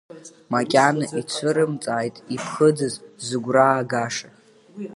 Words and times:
Макьана 0.51 1.05
ицәырымҵааит, 1.19 2.15
иԥхыӡыз, 2.35 2.95
зыгәра 3.25 3.63
аагаша… 3.69 4.29